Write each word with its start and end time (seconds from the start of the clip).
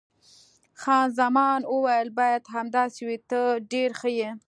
خان 0.81 1.07
زمان 1.19 1.59
وویل: 1.73 2.07
باید 2.17 2.43
همداسې 2.55 2.99
وي، 3.07 3.17
ته 3.29 3.39
ډېر 3.71 3.89
ښه 3.99 4.09
یې. 4.19 4.29